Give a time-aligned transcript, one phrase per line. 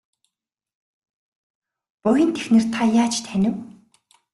[2.01, 3.55] Буянт эхнэр та яаж танив?